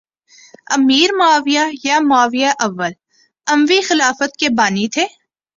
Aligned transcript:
امیر 0.75 1.09
معاویہ 1.17 1.63
یا 1.83 1.97
معاویہ 2.09 2.49
اول 2.65 2.91
اموی 3.47 3.79
خلافت 3.81 4.31
کے 4.39 4.47
بانی 4.57 4.87
تھے 4.93 5.05